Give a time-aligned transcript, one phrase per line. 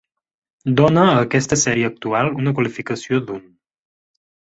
[0.79, 3.45] Dona a aquesta sèrie actual una qualificació d'un.